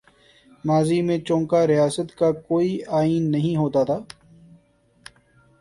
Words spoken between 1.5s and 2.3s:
ریاست